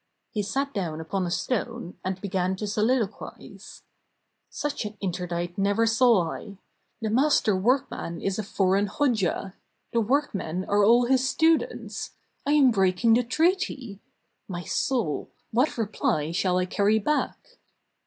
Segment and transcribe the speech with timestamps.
[0.31, 3.83] He sat down upon a stone, and began to soliloquize.
[4.51, 6.57] ''Such an inter dict never saw I!
[7.01, 9.53] The master workman is a foreign hodja;
[9.93, 12.13] the workmen are all his students!
[12.47, 14.01] I am breaking the treaty!
[14.47, 15.29] My soul!
[15.51, 17.59] what reply shall I carry back?"